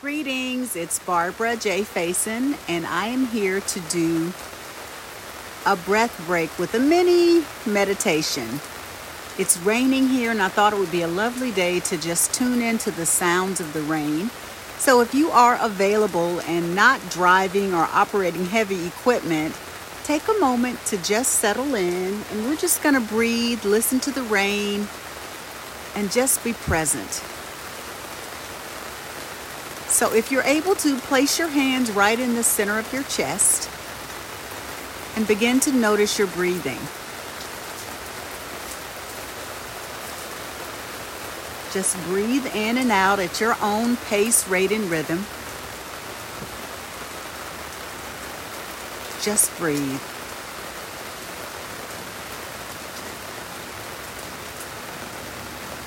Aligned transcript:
Greetings, 0.00 0.76
it's 0.76 0.98
Barbara 0.98 1.56
J. 1.56 1.82
Faison, 1.82 2.56
and 2.68 2.86
I 2.86 3.06
am 3.06 3.26
here 3.26 3.60
to 3.60 3.80
do 3.80 4.32
a 5.66 5.76
breath 5.76 6.22
break 6.26 6.58
with 6.58 6.74
a 6.74 6.78
mini 6.78 7.44
meditation. 7.66 8.60
It's 9.38 9.58
raining 9.58 10.08
here, 10.08 10.30
and 10.30 10.40
I 10.40 10.48
thought 10.48 10.72
it 10.72 10.78
would 10.78 10.90
be 10.90 11.02
a 11.02 11.08
lovely 11.08 11.52
day 11.52 11.80
to 11.80 11.98
just 11.98 12.32
tune 12.32 12.62
into 12.62 12.90
the 12.90 13.04
sounds 13.04 13.60
of 13.60 13.72
the 13.72 13.82
rain. 13.82 14.30
So, 14.78 15.00
if 15.00 15.14
you 15.14 15.30
are 15.30 15.58
available 15.60 16.40
and 16.40 16.74
not 16.74 17.00
driving 17.10 17.74
or 17.74 17.88
operating 17.92 18.46
heavy 18.46 18.86
equipment, 18.86 19.54
take 20.02 20.26
a 20.28 20.40
moment 20.40 20.84
to 20.86 20.96
just 21.02 21.32
settle 21.34 21.74
in, 21.74 22.22
and 22.30 22.44
we're 22.46 22.56
just 22.56 22.82
going 22.82 22.94
to 22.94 23.00
breathe, 23.00 23.64
listen 23.64 24.00
to 24.00 24.10
the 24.10 24.22
rain, 24.22 24.88
and 25.94 26.10
just 26.10 26.42
be 26.42 26.54
present. 26.54 27.22
So 29.94 30.12
if 30.12 30.32
you're 30.32 30.42
able 30.42 30.74
to, 30.74 30.96
place 30.96 31.38
your 31.38 31.46
hands 31.46 31.92
right 31.92 32.18
in 32.18 32.34
the 32.34 32.42
center 32.42 32.80
of 32.80 32.92
your 32.92 33.04
chest 33.04 33.70
and 35.14 35.24
begin 35.24 35.60
to 35.60 35.72
notice 35.72 36.18
your 36.18 36.26
breathing. 36.26 36.80
Just 41.72 41.96
breathe 42.06 42.44
in 42.56 42.76
and 42.76 42.90
out 42.90 43.20
at 43.20 43.40
your 43.40 43.56
own 43.62 43.96
pace, 44.08 44.48
rate, 44.48 44.72
and 44.72 44.90
rhythm. 44.90 45.18
Just 49.22 49.56
breathe. 49.58 50.02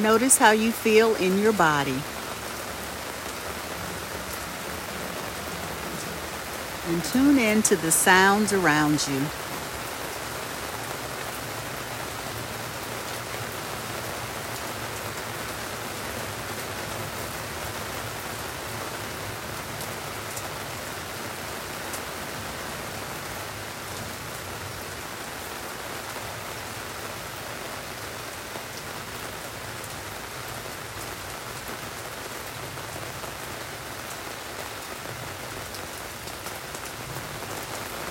Notice 0.00 0.38
how 0.38 0.52
you 0.52 0.70
feel 0.70 1.16
in 1.16 1.40
your 1.40 1.52
body. 1.52 2.00
And 6.88 7.04
tune 7.04 7.38
in 7.38 7.62
to 7.62 7.76
the 7.76 7.90
sounds 7.90 8.52
around 8.52 9.06
you. 9.08 9.47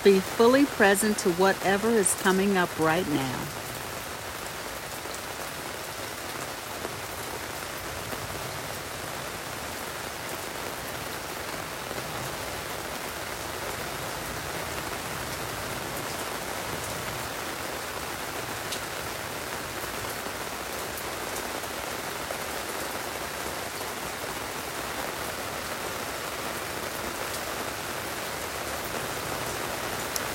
Be 0.08 0.22
fully 0.22 0.63
present 0.63 1.17
to 1.17 1.31
whatever 1.31 1.89
is 1.89 2.16
coming 2.22 2.55
up 2.55 2.80
right 2.80 3.05
now. 3.09 3.66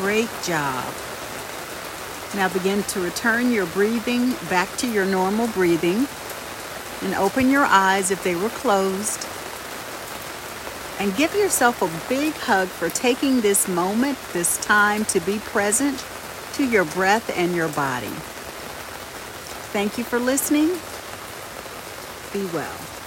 Great 0.02 0.30
job. 0.42 0.92
Now 2.34 2.48
begin 2.52 2.82
to 2.82 3.00
return 3.00 3.52
your 3.52 3.66
breathing 3.66 4.32
back 4.50 4.68
to 4.78 4.90
your 4.90 5.04
normal 5.06 5.46
breathing 5.46 6.08
and 7.02 7.14
open 7.14 7.48
your 7.48 7.64
eyes 7.64 8.10
if 8.10 8.24
they 8.24 8.34
were 8.34 8.48
closed. 8.48 9.28
And 10.98 11.16
give 11.16 11.36
yourself 11.36 11.82
a 11.82 12.08
big 12.08 12.34
hug 12.34 12.66
for 12.66 12.88
taking 12.88 13.42
this 13.42 13.68
moment, 13.68 14.18
this 14.32 14.58
time 14.58 15.04
to 15.04 15.20
be 15.20 15.38
present 15.38 16.04
to 16.54 16.66
your 16.66 16.84
breath 16.84 17.30
and 17.38 17.54
your 17.54 17.68
body. 17.68 18.10
Thank 19.70 19.98
you 19.98 20.02
for 20.02 20.18
listening. 20.18 20.70
Be 22.32 22.44
well. 22.52 23.01